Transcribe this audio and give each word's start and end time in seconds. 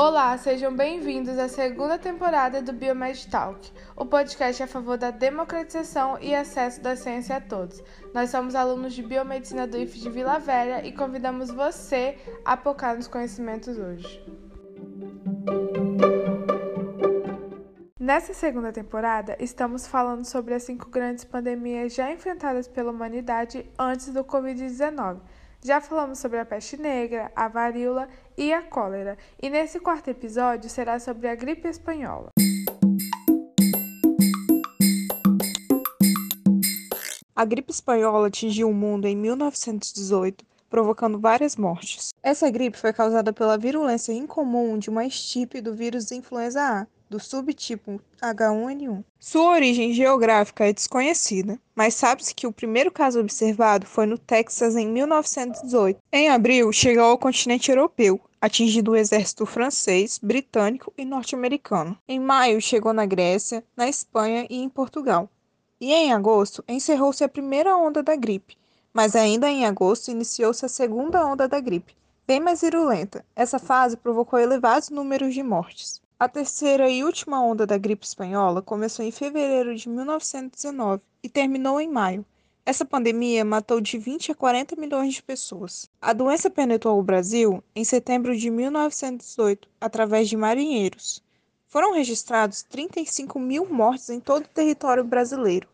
Olá, 0.00 0.38
sejam 0.38 0.72
bem-vindos 0.76 1.36
à 1.40 1.48
segunda 1.48 1.98
temporada 1.98 2.62
do 2.62 2.72
Biomed 2.72 3.26
Talk, 3.26 3.68
o 3.96 4.06
podcast 4.06 4.62
a 4.62 4.66
favor 4.68 4.96
da 4.96 5.10
democratização 5.10 6.16
e 6.20 6.32
acesso 6.36 6.80
da 6.80 6.94
ciência 6.94 7.34
a 7.34 7.40
todos. 7.40 7.82
Nós 8.14 8.30
somos 8.30 8.54
alunos 8.54 8.94
de 8.94 9.02
Biomedicina 9.02 9.66
do 9.66 9.76
IF 9.76 9.98
de 9.98 10.08
Vila 10.08 10.38
Velha 10.38 10.86
e 10.86 10.92
convidamos 10.92 11.50
você 11.50 12.16
a 12.44 12.56
focar 12.56 12.94
nos 12.94 13.08
conhecimentos 13.08 13.76
hoje. 13.76 14.24
Nessa 17.98 18.32
segunda 18.32 18.70
temporada, 18.70 19.36
estamos 19.40 19.84
falando 19.84 20.24
sobre 20.24 20.54
as 20.54 20.62
cinco 20.62 20.88
grandes 20.88 21.24
pandemias 21.24 21.92
já 21.92 22.08
enfrentadas 22.12 22.68
pela 22.68 22.92
humanidade 22.92 23.68
antes 23.76 24.12
do 24.12 24.22
Covid-19 24.22 25.18
já 25.64 25.80
falamos 25.80 26.18
sobre 26.18 26.38
a 26.38 26.44
peste 26.44 26.76
negra, 26.76 27.32
a 27.34 27.48
varíola 27.48 28.08
e 28.36 28.52
a 28.52 28.62
cólera, 28.62 29.18
e 29.42 29.50
nesse 29.50 29.80
quarto 29.80 30.08
episódio 30.08 30.70
será 30.70 30.98
sobre 31.00 31.28
a 31.28 31.34
gripe 31.34 31.68
espanhola. 31.68 32.30
A 37.34 37.44
gripe 37.44 37.70
espanhola 37.70 38.28
atingiu 38.28 38.68
o 38.68 38.74
mundo 38.74 39.06
em 39.06 39.16
1918, 39.16 40.44
provocando 40.68 41.20
várias 41.20 41.56
mortes. 41.56 42.08
Essa 42.22 42.50
gripe 42.50 42.76
foi 42.76 42.92
causada 42.92 43.32
pela 43.32 43.56
virulência 43.56 44.12
incomum 44.12 44.78
de 44.78 44.90
uma 44.90 45.06
estirpe 45.06 45.60
do 45.60 45.74
vírus 45.74 46.10
influenza 46.10 46.60
A, 46.60 46.86
do 47.08 47.18
subtipo 47.18 48.00
H1N1. 48.20 49.02
Sua 49.18 49.52
origem 49.52 49.92
geográfica 49.92 50.66
é 50.66 50.72
desconhecida, 50.72 51.58
mas 51.74 51.94
sabe-se 51.94 52.34
que 52.34 52.46
o 52.46 52.52
primeiro 52.52 52.90
caso 52.90 53.20
observado 53.20 53.86
foi 53.86 54.06
no 54.06 54.18
Texas 54.18 54.76
em 54.76 54.86
1918. 54.88 56.00
Em 56.12 56.28
abril, 56.28 56.72
chegou 56.72 57.04
ao 57.04 57.18
continente 57.18 57.70
europeu, 57.70 58.20
atingindo 58.40 58.92
o 58.92 58.96
exército 58.96 59.46
francês, 59.46 60.18
britânico 60.22 60.92
e 60.96 61.04
norte-americano. 61.04 61.96
Em 62.06 62.20
maio, 62.20 62.60
chegou 62.60 62.92
na 62.92 63.06
Grécia, 63.06 63.64
na 63.76 63.88
Espanha 63.88 64.46
e 64.50 64.56
em 64.62 64.68
Portugal. 64.68 65.28
E 65.80 65.92
em 65.94 66.12
agosto, 66.12 66.64
encerrou-se 66.68 67.22
a 67.22 67.28
primeira 67.28 67.76
onda 67.76 68.02
da 68.02 68.16
gripe, 68.16 68.56
mas 68.92 69.14
ainda 69.14 69.48
em 69.48 69.64
agosto 69.64 70.10
iniciou-se 70.10 70.64
a 70.64 70.68
segunda 70.68 71.24
onda 71.24 71.46
da 71.46 71.60
gripe, 71.60 71.96
bem 72.26 72.40
mais 72.40 72.60
virulenta. 72.60 73.24
Essa 73.34 73.58
fase 73.58 73.96
provocou 73.96 74.38
elevados 74.38 74.90
números 74.90 75.32
de 75.32 75.42
mortes. 75.42 76.00
A 76.20 76.28
terceira 76.28 76.90
e 76.90 77.04
última 77.04 77.40
onda 77.40 77.64
da 77.64 77.78
gripe 77.78 78.04
espanhola 78.04 78.60
começou 78.60 79.04
em 79.04 79.12
fevereiro 79.12 79.76
de 79.76 79.88
1919 79.88 81.00
e 81.22 81.28
terminou 81.28 81.80
em 81.80 81.88
maio. 81.88 82.26
Essa 82.66 82.84
pandemia 82.84 83.44
matou 83.44 83.80
de 83.80 83.96
20 83.96 84.32
a 84.32 84.34
40 84.34 84.74
milhões 84.74 85.14
de 85.14 85.22
pessoas. 85.22 85.88
A 86.02 86.12
doença 86.12 86.50
penetrou 86.50 86.98
o 86.98 87.04
Brasil 87.04 87.62
em 87.72 87.84
setembro 87.84 88.36
de 88.36 88.50
1918 88.50 89.68
através 89.80 90.28
de 90.28 90.36
marinheiros. 90.36 91.22
Foram 91.68 91.94
registrados 91.94 92.64
35 92.64 93.38
mil 93.38 93.64
mortes 93.72 94.10
em 94.10 94.18
todo 94.18 94.44
o 94.44 94.48
território 94.48 95.04
brasileiro. 95.04 95.68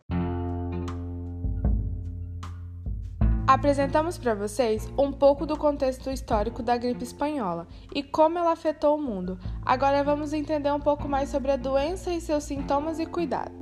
Apresentamos 3.55 4.19
para 4.19 4.35
vocês 4.35 4.93
um 4.99 5.13
pouco 5.13 5.47
do 5.47 5.57
contexto 5.57 6.11
histórico 6.11 6.61
da 6.61 6.77
gripe 6.77 7.05
espanhola 7.05 7.69
e 7.95 8.03
como 8.03 8.37
ela 8.37 8.51
afetou 8.51 8.97
o 8.97 9.01
mundo. 9.01 9.39
Agora 9.65 10.03
vamos 10.03 10.33
entender 10.33 10.73
um 10.73 10.81
pouco 10.81 11.09
mais 11.09 11.29
sobre 11.29 11.53
a 11.53 11.57
doença 11.57 12.11
e 12.11 12.21
seus 12.21 12.43
sintomas 12.43 12.99
e 12.99 13.07
cuidados. 13.07 13.57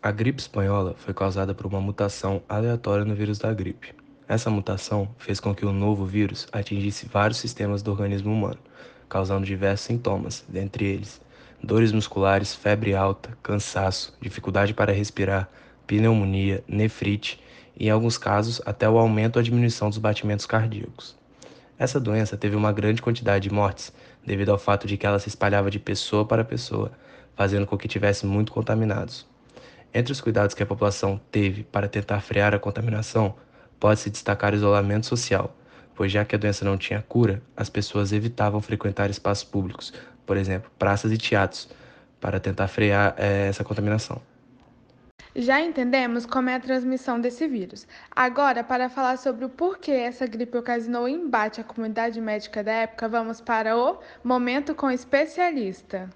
A 0.00 0.12
gripe 0.12 0.40
espanhola 0.40 0.94
foi 0.98 1.12
causada 1.12 1.52
por 1.52 1.66
uma 1.66 1.80
mutação 1.80 2.40
aleatória 2.48 3.04
no 3.04 3.16
vírus 3.16 3.40
da 3.40 3.52
gripe. 3.52 3.92
Essa 4.28 4.48
mutação 4.48 5.08
fez 5.18 5.40
com 5.40 5.52
que 5.52 5.66
o 5.66 5.72
novo 5.72 6.06
vírus 6.06 6.46
atingisse 6.52 7.06
vários 7.06 7.38
sistemas 7.38 7.82
do 7.82 7.90
organismo 7.90 8.32
humano, 8.32 8.60
causando 9.08 9.44
diversos 9.44 9.86
sintomas, 9.86 10.44
dentre 10.48 10.84
eles 10.84 11.20
dores 11.62 11.92
musculares, 11.92 12.54
febre 12.54 12.94
alta, 12.94 13.36
cansaço, 13.42 14.16
dificuldade 14.20 14.74
para 14.74 14.92
respirar, 14.92 15.48
pneumonia, 15.86 16.62
nefrite 16.66 17.40
e, 17.76 17.86
em 17.86 17.90
alguns 17.90 18.18
casos, 18.18 18.60
até 18.64 18.88
o 18.88 18.98
aumento 18.98 19.36
ou 19.36 19.42
diminuição 19.42 19.88
dos 19.88 19.98
batimentos 19.98 20.46
cardíacos. 20.46 21.16
Essa 21.78 21.98
doença 21.98 22.36
teve 22.36 22.54
uma 22.54 22.72
grande 22.72 23.02
quantidade 23.02 23.48
de 23.48 23.54
mortes 23.54 23.92
devido 24.24 24.50
ao 24.50 24.58
fato 24.58 24.86
de 24.86 24.96
que 24.96 25.06
ela 25.06 25.18
se 25.18 25.28
espalhava 25.28 25.70
de 25.70 25.78
pessoa 25.78 26.24
para 26.24 26.44
pessoa, 26.44 26.92
fazendo 27.34 27.66
com 27.66 27.76
que 27.76 27.88
tivessem 27.88 28.28
muito 28.28 28.52
contaminados. 28.52 29.26
Entre 29.92 30.12
os 30.12 30.20
cuidados 30.20 30.54
que 30.54 30.62
a 30.62 30.66
população 30.66 31.20
teve 31.30 31.64
para 31.64 31.88
tentar 31.88 32.20
frear 32.20 32.54
a 32.54 32.58
contaminação, 32.58 33.34
pode-se 33.78 34.10
destacar 34.10 34.52
o 34.52 34.56
isolamento 34.56 35.06
social, 35.06 35.54
pois 35.94 36.10
já 36.10 36.24
que 36.24 36.34
a 36.34 36.38
doença 36.38 36.64
não 36.64 36.78
tinha 36.78 37.02
cura, 37.02 37.42
as 37.56 37.68
pessoas 37.68 38.12
evitavam 38.12 38.60
frequentar 38.60 39.10
espaços 39.10 39.44
públicos, 39.44 39.92
por 40.24 40.36
exemplo, 40.36 40.70
praças 40.78 41.12
e 41.12 41.18
teatros, 41.18 41.68
para 42.20 42.38
tentar 42.38 42.68
frear 42.68 43.14
é, 43.18 43.48
essa 43.48 43.64
contaminação. 43.64 44.22
Já 45.34 45.60
entendemos 45.60 46.26
como 46.26 46.50
é 46.50 46.56
a 46.56 46.60
transmissão 46.60 47.18
desse 47.20 47.48
vírus. 47.48 47.86
Agora, 48.10 48.62
para 48.62 48.90
falar 48.90 49.16
sobre 49.16 49.44
o 49.44 49.48
porquê 49.48 49.92
essa 49.92 50.26
gripe 50.26 50.58
ocasionou 50.58 51.08
embate 51.08 51.60
à 51.60 51.64
comunidade 51.64 52.20
médica 52.20 52.62
da 52.62 52.72
época, 52.72 53.08
vamos 53.08 53.40
para 53.40 53.76
o 53.76 53.98
Momento 54.22 54.74
com 54.74 54.90
Especialista. 54.90 56.10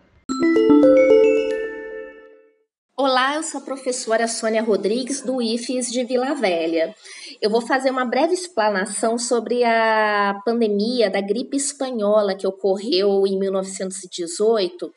Olá, 2.98 3.34
eu 3.34 3.42
sou 3.42 3.60
a 3.60 3.62
professora 3.62 4.26
Sônia 4.26 4.62
Rodrigues, 4.62 5.20
do 5.20 5.42
IFES 5.42 5.92
de 5.92 6.02
Vila 6.02 6.34
Velha. 6.34 6.94
Eu 7.42 7.50
vou 7.50 7.60
fazer 7.60 7.90
uma 7.90 8.06
breve 8.06 8.32
explanação 8.32 9.18
sobre 9.18 9.62
a 9.64 10.40
pandemia 10.46 11.10
da 11.10 11.20
gripe 11.20 11.58
espanhola 11.58 12.34
que 12.34 12.46
ocorreu 12.46 13.26
em 13.26 13.38
1918. 13.38 14.90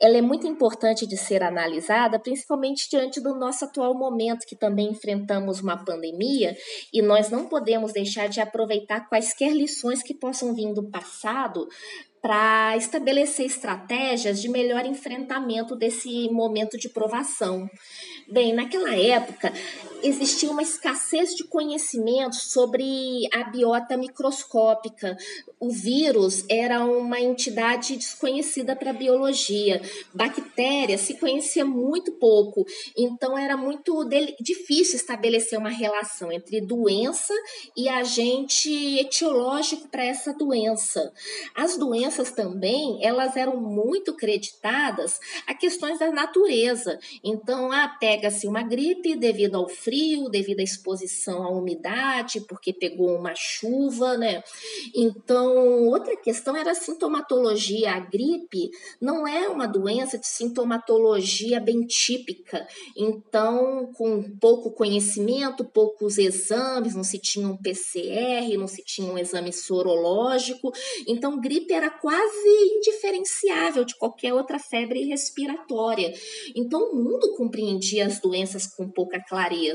Ela 0.00 0.18
é 0.18 0.20
muito 0.20 0.48
importante 0.48 1.06
de 1.06 1.16
ser 1.16 1.44
analisada, 1.44 2.18
principalmente 2.18 2.90
diante 2.90 3.20
do 3.20 3.36
nosso 3.36 3.66
atual 3.66 3.94
momento, 3.94 4.48
que 4.48 4.56
também 4.56 4.90
enfrentamos 4.90 5.60
uma 5.60 5.76
pandemia 5.76 6.56
e 6.92 7.00
nós 7.00 7.30
não 7.30 7.46
podemos 7.46 7.92
deixar 7.92 8.28
de 8.28 8.40
aproveitar 8.40 9.08
quaisquer 9.08 9.52
lições 9.52 10.02
que 10.02 10.12
possam 10.12 10.56
vir 10.56 10.74
do 10.74 10.90
passado 10.90 11.68
para 12.24 12.74
estabelecer 12.78 13.44
estratégias 13.44 14.40
de 14.40 14.48
melhor 14.48 14.86
enfrentamento 14.86 15.76
desse 15.76 16.26
momento 16.30 16.78
de 16.78 16.88
provação. 16.88 17.68
Bem, 18.26 18.54
naquela 18.54 18.96
época 18.96 19.52
existia 20.04 20.50
uma 20.50 20.62
escassez 20.62 21.34
de 21.34 21.44
conhecimento 21.44 22.36
sobre 22.36 23.22
a 23.32 23.44
biota 23.44 23.96
microscópica. 23.96 25.16
O 25.58 25.70
vírus 25.70 26.44
era 26.48 26.84
uma 26.84 27.18
entidade 27.18 27.96
desconhecida 27.96 28.76
para 28.76 28.90
a 28.90 28.94
biologia. 28.94 29.80
Bactérias 30.12 31.00
se 31.00 31.14
conhecia 31.14 31.64
muito 31.64 32.12
pouco, 32.12 32.66
então 32.96 33.36
era 33.38 33.56
muito 33.56 34.06
difícil 34.40 34.96
estabelecer 34.96 35.58
uma 35.58 35.70
relação 35.70 36.30
entre 36.30 36.60
doença 36.60 37.32
e 37.74 37.88
agente 37.88 38.98
etiológico 38.98 39.88
para 39.88 40.04
essa 40.04 40.34
doença. 40.34 41.12
As 41.54 41.78
doenças 41.78 42.30
também, 42.30 42.98
elas 43.02 43.36
eram 43.36 43.58
muito 43.58 44.14
creditadas 44.14 45.18
a 45.46 45.54
questões 45.54 45.98
da 45.98 46.10
natureza. 46.10 46.98
Então, 47.22 47.72
ah, 47.72 47.88
pega-se 47.98 48.46
uma 48.46 48.62
gripe 48.62 49.16
devido 49.16 49.56
ao 49.56 49.68
frio 49.68 49.93
frio, 49.94 50.28
devido 50.28 50.60
à 50.60 50.62
exposição 50.62 51.44
à 51.44 51.50
umidade, 51.50 52.40
porque 52.40 52.72
pegou 52.72 53.14
uma 53.14 53.32
chuva, 53.36 54.16
né? 54.16 54.42
Então, 54.94 55.86
outra 55.86 56.16
questão 56.16 56.56
era 56.56 56.72
a 56.72 56.74
sintomatologia. 56.74 57.92
A 57.92 58.00
gripe 58.00 58.70
não 59.00 59.26
é 59.26 59.48
uma 59.48 59.66
doença 59.66 60.18
de 60.18 60.26
sintomatologia 60.26 61.60
bem 61.60 61.86
típica. 61.86 62.66
Então, 62.96 63.92
com 63.94 64.22
pouco 64.40 64.72
conhecimento, 64.72 65.64
poucos 65.64 66.18
exames, 66.18 66.94
não 66.94 67.04
se 67.04 67.18
tinha 67.18 67.46
um 67.46 67.56
PCR, 67.56 68.56
não 68.58 68.66
se 68.66 68.82
tinha 68.84 69.10
um 69.10 69.18
exame 69.18 69.52
sorológico. 69.52 70.72
Então, 71.06 71.40
gripe 71.40 71.72
era 71.72 71.90
quase 71.90 72.48
indiferenciável 72.76 73.84
de 73.84 73.94
qualquer 73.96 74.34
outra 74.34 74.58
febre 74.58 75.04
respiratória. 75.04 76.12
Então, 76.56 76.90
o 76.90 76.96
mundo 76.96 77.34
compreendia 77.36 78.06
as 78.06 78.18
doenças 78.18 78.66
com 78.66 78.88
pouca 78.88 79.20
clareza. 79.20 79.73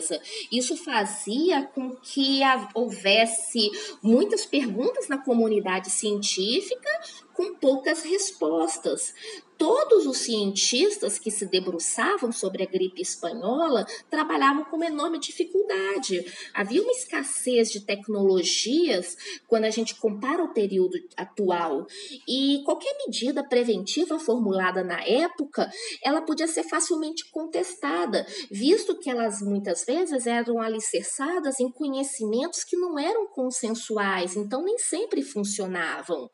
Isso 0.51 0.75
fazia 0.77 1.63
com 1.63 1.95
que 1.95 2.41
houvesse 2.73 3.69
muitas 4.01 4.45
perguntas 4.45 5.07
na 5.07 5.17
comunidade 5.17 5.89
científica 5.89 6.89
com 7.39 7.55
poucas 7.55 8.03
respostas. 8.03 9.13
todos 9.59 10.07
os 10.07 10.19
cientistas 10.19 11.19
que 11.19 11.29
se 11.29 11.45
debruçavam 11.45 12.31
sobre 12.31 12.63
a 12.63 12.65
gripe 12.65 13.01
espanhola 13.01 13.85
trabalhavam 14.09 14.63
com 14.63 14.77
uma 14.77 14.85
enorme 14.85 15.19
dificuldade. 15.19 16.25
Havia 16.53 16.81
uma 16.81 16.93
escassez 16.93 17.69
de 17.69 17.81
tecnologias 17.81 19.17
quando 19.47 19.65
a 19.65 19.69
gente 19.69 19.95
compara 19.95 20.41
o 20.41 20.53
período 20.53 20.97
atual. 21.17 21.85
E 22.25 22.63
qualquer 22.63 22.95
medida 23.05 23.43
preventiva 23.43 24.17
formulada 24.17 24.81
na 24.81 25.03
época, 25.03 25.69
ela 26.01 26.21
podia 26.21 26.47
ser 26.47 26.63
facilmente 26.63 27.29
contestada, 27.29 28.25
visto 28.49 28.97
que 28.97 29.09
elas 29.09 29.41
muitas 29.41 29.83
vezes 29.83 30.25
eram 30.25 30.61
alicerçadas 30.61 31.59
em 31.59 31.69
conhecimentos 31.69 32.63
que 32.63 32.77
não 32.77 32.97
eram 32.97 33.27
consensuais, 33.27 34.37
então 34.37 34.63
nem 34.63 34.77
sempre 34.77 35.21
funcionavam. 35.21 36.29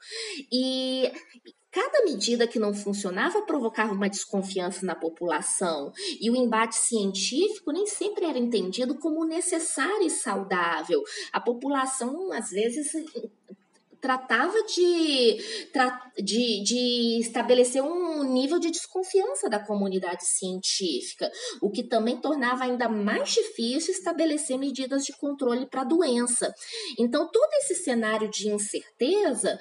E 0.51 0.94
Cada 1.75 2.05
medida 2.05 2.47
que 2.47 2.57
não 2.57 2.73
funcionava 2.73 3.41
provocava 3.41 3.91
uma 3.91 4.09
desconfiança 4.09 4.85
na 4.85 4.95
população, 4.95 5.91
e 6.21 6.31
o 6.31 6.35
embate 6.35 6.77
científico 6.77 7.69
nem 7.71 7.85
sempre 7.85 8.23
era 8.23 8.37
entendido 8.37 8.97
como 8.97 9.25
necessário 9.25 10.03
e 10.03 10.09
saudável. 10.09 11.03
A 11.33 11.39
população, 11.41 12.31
às 12.31 12.49
vezes, 12.51 12.93
tratava 14.05 14.53
de, 14.63 15.37
de, 16.23 16.63
de 16.63 17.19
estabelecer 17.19 17.81
um 17.81 18.23
nível 18.23 18.59
de 18.59 18.69
desconfiança 18.69 19.49
da 19.49 19.59
comunidade 19.59 20.25
científica, 20.27 21.31
o 21.59 21.71
que 21.71 21.83
também 21.83 22.15
tornava 22.21 22.65
ainda 22.65 22.87
mais 22.87 23.31
difícil 23.31 23.91
estabelecer 23.91 24.59
medidas 24.59 25.03
de 25.03 25.11
controle 25.17 25.65
para 25.65 25.81
a 25.81 25.85
doença. 25.85 26.53
Então, 26.99 27.27
todo 27.29 27.49
esse 27.55 27.73
cenário 27.75 28.29
de 28.29 28.47
incerteza 28.47 29.59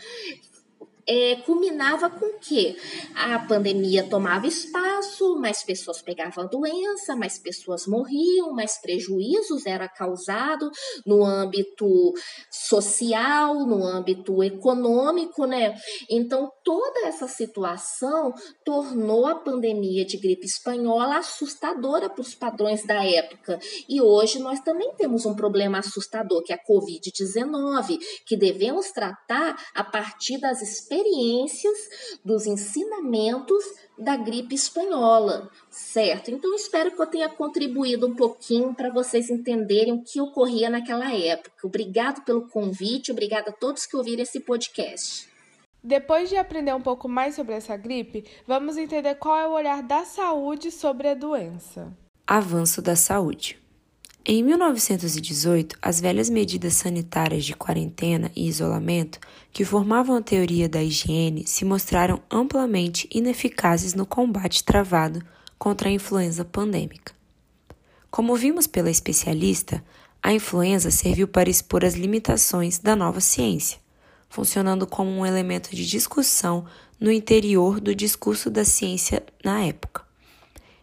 é, 1.07 1.37
culminava 1.37 2.09
com 2.09 2.39
que 2.39 2.77
a 3.15 3.39
pandemia 3.41 4.09
tomava 4.09 4.47
espaço, 4.47 5.37
mais 5.37 5.63
pessoas 5.63 6.01
pegavam 6.01 6.47
doença, 6.47 7.15
mais 7.17 7.39
pessoas 7.39 7.87
morriam, 7.87 8.53
mais 8.53 8.79
prejuízos 8.79 9.67
era 9.67 9.89
causado 9.89 10.71
no 11.07 11.25
âmbito 11.25 12.13
social, 12.51 13.67
no 13.67 13.85
âmbito 13.85 14.43
econômico, 14.43 15.47
né? 15.47 15.75
Então 16.09 16.51
toda 16.63 17.07
essa 17.07 17.29
situação 17.29 18.33
tornou 18.65 19.27
a 19.27 19.35
pandemia 19.35 20.05
de 20.05 20.17
gripe 20.17 20.47
espanhola 20.47 21.19
assustadora 21.19 22.09
para 22.09 22.23
os 22.23 22.35
padrões 22.35 22.85
da 22.87 23.05
época. 23.05 23.59
E 23.89 24.01
hoje 24.01 24.39
nós 24.39 24.61
também 24.61 24.93
temos 24.97 25.27
um 25.27 25.35
problema 25.35 25.79
assustador 25.79 26.43
que 26.43 26.53
é 26.53 26.57
a 26.57 26.65
COVID-19, 26.65 27.99
que 28.27 28.37
devemos 28.37 28.91
tratar 28.91 29.57
a 29.75 29.85
partir 29.85 30.39
das 30.39 30.63
experiências 30.63 30.94
experiências 30.95 32.19
dos 32.25 32.47
ensinamentos 32.47 33.65
da 33.99 34.17
gripe 34.17 34.55
espanhola, 34.55 35.51
certo? 35.71 36.31
Então 36.31 36.55
espero 36.55 36.91
que 36.93 37.01
eu 37.01 37.07
tenha 37.07 37.29
contribuído 37.29 38.07
um 38.07 38.15
pouquinho 38.15 38.75
para 38.75 38.93
vocês 38.93 39.31
entenderem 39.31 39.93
o 39.93 40.03
que 40.03 40.21
ocorria 40.21 40.71
naquela 40.71 41.13
época. 41.13 41.53
Obrigado 41.63 42.25
pelo 42.25 42.49
convite, 42.49 43.13
obrigada 43.13 43.51
a 43.51 43.53
todos 43.53 43.87
que 43.87 43.97
ouviram 43.97 44.23
esse 44.23 44.41
podcast. 44.41 45.29
Depois 45.83 46.29
de 46.29 46.37
aprender 46.37 46.75
um 46.75 46.81
pouco 46.81 47.09
mais 47.09 47.35
sobre 47.35 47.55
essa 47.55 47.77
gripe, 47.77 48.25
vamos 48.47 48.77
entender 48.77 49.17
qual 49.17 49.37
é 49.37 49.47
o 49.47 49.53
olhar 49.53 49.83
da 49.83 50.05
saúde 50.05 50.71
sobre 50.71 51.09
a 51.09 51.15
doença. 51.15 51.93
Avanço 52.27 52.81
da 52.81 52.97
saúde. 52.97 53.64
Em 54.27 54.43
1918, 54.43 55.77
as 55.83 56.01
velhas 56.01 56.31
medidas 56.31 56.73
sanitárias 56.73 57.45
de 57.45 57.55
quarentena 57.55 58.33
e 58.35 58.49
isolamento, 58.49 59.19
que 59.53 59.67
formavam 59.67 60.17
a 60.17 60.23
teoria 60.23 60.67
da 60.67 60.83
higiene, 60.83 61.47
se 61.47 61.63
mostraram 61.63 62.23
amplamente 62.31 63.07
ineficazes 63.13 63.93
no 63.93 64.07
combate 64.07 64.65
travado 64.65 65.23
contra 65.59 65.91
a 65.91 65.93
influenza 65.93 66.43
pandêmica. 66.43 67.13
Como 68.11 68.35
vimos 68.35 68.67
pela 68.67 68.91
especialista, 68.91 69.85
a 70.23 70.33
influenza 70.33 70.91
serviu 70.91 71.29
para 71.29 71.51
expor 71.51 71.85
as 71.85 71.93
limitações 71.93 72.79
da 72.79 72.97
nova 72.97 73.21
ciência, 73.21 73.79
funcionando 74.31 74.87
como 74.87 75.11
um 75.11 75.27
elemento 75.27 75.77
de 75.77 75.87
discussão 75.87 76.65
no 76.99 77.13
interior 77.13 77.79
do 77.79 77.95
discurso 77.95 78.49
da 78.49 78.65
ciência 78.65 79.23
na 79.45 79.63
época. 79.65 80.04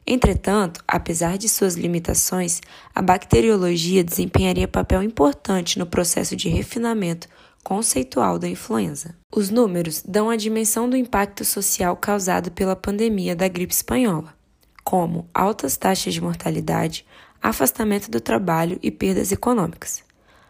Entretanto, 0.05 0.83
apesar 0.87 1.37
de 1.37 1.47
suas 1.47 1.75
limitações, 1.75 2.59
a 2.93 3.01
bacteriologia 3.01 4.03
desempenharia 4.03 4.67
papel 4.67 5.03
importante 5.03 5.77
no 5.77 5.85
processo 5.85 6.35
de 6.35 6.49
refinamento 6.49 7.27
conceitual 7.63 8.39
da 8.39 8.47
influenza. 8.47 9.15
Os 9.31 9.51
números 9.51 10.03
dão 10.05 10.29
a 10.29 10.35
dimensão 10.35 10.89
do 10.89 10.97
impacto 10.97 11.45
social 11.45 11.95
causado 11.95 12.51
pela 12.51 12.75
pandemia 12.75 13.35
da 13.35 13.47
gripe 13.47 13.73
espanhola, 13.73 14.33
como 14.83 15.29
altas 15.33 15.77
taxas 15.77 16.13
de 16.13 16.21
mortalidade, 16.21 17.05
afastamento 17.39 18.09
do 18.09 18.19
trabalho 18.19 18.79
e 18.81 18.89
perdas 18.89 19.31
econômicas. 19.31 20.03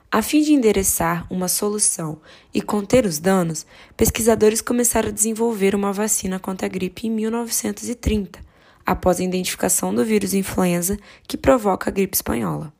A 0.09 0.21
fim 0.21 0.41
de 0.41 0.53
endereçar 0.53 1.25
uma 1.29 1.47
solução 1.47 2.19
e 2.53 2.61
conter 2.61 3.05
os 3.05 3.19
danos, 3.19 3.65
pesquisadores 3.95 4.61
começaram 4.61 5.09
a 5.09 5.13
desenvolver 5.13 5.75
uma 5.75 5.93
vacina 5.93 6.39
contra 6.39 6.67
a 6.67 6.69
gripe 6.69 7.07
em 7.07 7.11
1930 7.11 8.50
após 8.85 9.19
a 9.19 9.23
identificação 9.23 9.93
do 9.93 10.03
vírus 10.05 10.33
influenza 10.33 10.97
que 11.27 11.37
provoca 11.37 11.89
a 11.89 11.93
gripe 11.93 12.15
espanhola. 12.15 12.73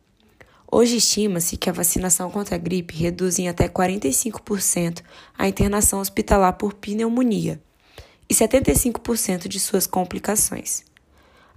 Hoje 0.72 0.96
estima-se 0.96 1.58
que 1.58 1.70
a 1.70 1.74
vacinação 1.74 2.32
contra 2.32 2.56
a 2.56 2.58
gripe 2.58 2.96
reduz 2.96 3.38
em 3.40 3.50
até 3.50 3.68
45% 3.68 5.02
a 5.38 5.48
internação 5.48 6.00
hospitalar 6.00 6.54
por 6.54 6.74
pneumonia 6.74 7.62
e 8.30 8.34
75% 8.34 9.50
de 9.50 9.60
suas 9.60 9.86
complicações. 9.86 10.86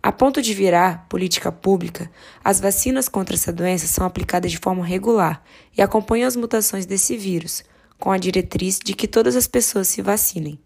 A 0.02 0.10
ponto 0.10 0.42
de 0.42 0.52
virar 0.52 1.06
política 1.08 1.52
pública, 1.52 2.10
as 2.42 2.60
vacinas 2.60 3.08
contra 3.08 3.36
essa 3.36 3.52
doença 3.52 3.86
são 3.86 4.04
aplicadas 4.04 4.50
de 4.50 4.58
forma 4.58 4.84
regular 4.84 5.42
e 5.74 5.80
acompanham 5.80 6.26
as 6.26 6.34
mutações 6.36 6.84
desse 6.84 7.16
vírus, 7.16 7.64
com 7.98 8.10
a 8.10 8.18
diretriz 8.18 8.78
de 8.78 8.92
que 8.92 9.08
todas 9.08 9.36
as 9.36 9.46
pessoas 9.46 9.88
se 9.88 10.02
vacinem. 10.02 10.58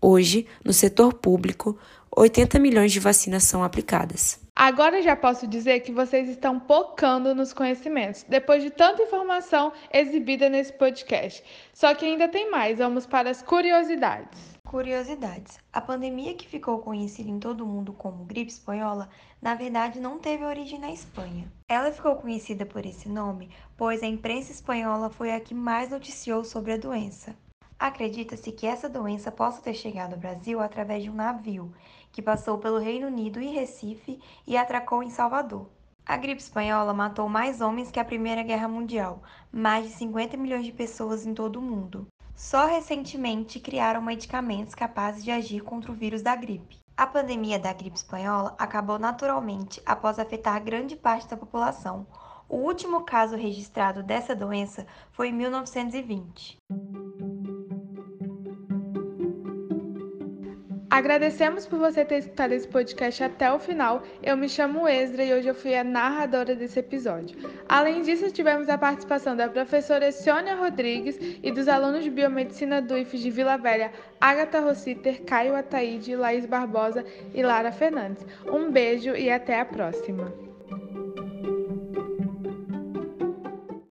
Hoje, 0.00 0.46
no 0.64 0.72
setor 0.72 1.12
público, 1.12 1.78
80 2.14 2.58
milhões 2.58 2.92
de 2.92 3.00
vacinas 3.00 3.42
são 3.44 3.64
aplicadas. 3.64 4.38
Agora 4.54 5.00
já 5.00 5.16
posso 5.16 5.46
dizer 5.46 5.80
que 5.80 5.90
vocês 5.90 6.28
estão 6.28 6.60
pocando 6.60 7.34
nos 7.34 7.54
conhecimentos, 7.54 8.22
depois 8.28 8.62
de 8.62 8.68
tanta 8.68 9.02
informação 9.02 9.72
exibida 9.90 10.50
nesse 10.50 10.74
podcast. 10.74 11.42
Só 11.72 11.94
que 11.94 12.04
ainda 12.04 12.28
tem 12.28 12.50
mais, 12.50 12.76
vamos 12.76 13.06
para 13.06 13.30
as 13.30 13.40
curiosidades. 13.40 14.38
Curiosidades. 14.62 15.58
A 15.72 15.80
pandemia 15.80 16.34
que 16.34 16.46
ficou 16.46 16.80
conhecida 16.80 17.30
em 17.30 17.38
todo 17.38 17.64
o 17.64 17.66
mundo 17.66 17.94
como 17.94 18.24
gripe 18.24 18.50
espanhola, 18.50 19.08
na 19.40 19.54
verdade 19.54 19.98
não 19.98 20.18
teve 20.18 20.44
origem 20.44 20.78
na 20.78 20.92
Espanha. 20.92 21.50
Ela 21.66 21.92
ficou 21.92 22.16
conhecida 22.16 22.66
por 22.66 22.84
esse 22.84 23.08
nome, 23.08 23.48
pois 23.74 24.02
a 24.02 24.06
imprensa 24.06 24.52
espanhola 24.52 25.08
foi 25.08 25.32
a 25.32 25.40
que 25.40 25.54
mais 25.54 25.88
noticiou 25.88 26.44
sobre 26.44 26.72
a 26.72 26.76
doença. 26.76 27.34
Acredita-se 27.82 28.52
que 28.52 28.64
essa 28.64 28.88
doença 28.88 29.32
possa 29.32 29.60
ter 29.60 29.74
chegado 29.74 30.12
ao 30.12 30.18
Brasil 30.20 30.60
através 30.60 31.02
de 31.02 31.10
um 31.10 31.14
navio 31.14 31.72
que 32.12 32.22
passou 32.22 32.58
pelo 32.58 32.78
Reino 32.78 33.06
Unido 33.06 33.40
e 33.40 33.48
Recife 33.48 34.20
e 34.46 34.56
atracou 34.56 35.02
em 35.02 35.10
Salvador. 35.10 35.68
A 36.04 36.16
gripe 36.16 36.40
espanhola 36.40 36.92
matou 36.92 37.28
mais 37.28 37.60
homens 37.60 37.90
que 37.90 37.98
a 37.98 38.04
Primeira 38.04 38.42
Guerra 38.42 38.68
Mundial, 38.68 39.22
mais 39.50 39.86
de 39.86 39.92
50 39.94 40.36
milhões 40.36 40.66
de 40.66 40.72
pessoas 40.72 41.24
em 41.24 41.32
todo 41.32 41.56
o 41.56 41.62
mundo. 41.62 42.06
Só 42.34 42.66
recentemente 42.66 43.60
criaram 43.60 44.02
medicamentos 44.02 44.74
capazes 44.74 45.22
de 45.24 45.30
agir 45.30 45.60
contra 45.62 45.92
o 45.92 45.94
vírus 45.94 46.20
da 46.20 46.34
gripe. 46.34 46.78
A 46.96 47.06
pandemia 47.06 47.58
da 47.58 47.72
gripe 47.72 47.96
espanhola 47.96 48.54
acabou 48.58 48.98
naturalmente 48.98 49.80
após 49.86 50.18
afetar 50.18 50.62
grande 50.62 50.96
parte 50.96 51.28
da 51.28 51.36
população. 51.36 52.06
O 52.48 52.56
último 52.56 53.04
caso 53.04 53.36
registrado 53.36 54.02
dessa 54.02 54.34
doença 54.34 54.86
foi 55.12 55.28
em 55.28 55.32
1920. 55.32 56.58
Agradecemos 60.92 61.64
por 61.64 61.78
você 61.78 62.04
ter 62.04 62.18
escutado 62.18 62.52
esse 62.52 62.68
podcast 62.68 63.24
até 63.24 63.50
o 63.50 63.58
final. 63.58 64.02
Eu 64.22 64.36
me 64.36 64.46
chamo 64.46 64.86
Ezra 64.86 65.24
e 65.24 65.32
hoje 65.32 65.48
eu 65.48 65.54
fui 65.54 65.74
a 65.74 65.82
narradora 65.82 66.54
desse 66.54 66.80
episódio. 66.80 67.34
Além 67.66 68.02
disso, 68.02 68.30
tivemos 68.30 68.68
a 68.68 68.76
participação 68.76 69.34
da 69.34 69.48
professora 69.48 70.12
Sônia 70.12 70.54
Rodrigues 70.54 71.18
e 71.42 71.50
dos 71.50 71.66
alunos 71.66 72.04
de 72.04 72.10
Biomedicina 72.10 72.82
do 72.82 72.94
IFES 72.94 73.20
de 73.22 73.30
Vila 73.30 73.56
Velha, 73.56 73.90
Agatha 74.20 74.60
Rossiter, 74.60 75.22
Caio 75.22 75.56
Ataíde, 75.56 76.14
Laís 76.14 76.44
Barbosa 76.44 77.06
e 77.32 77.42
Lara 77.42 77.72
Fernandes. 77.72 78.26
Um 78.44 78.70
beijo 78.70 79.16
e 79.16 79.30
até 79.30 79.60
a 79.60 79.64
próxima! 79.64 80.51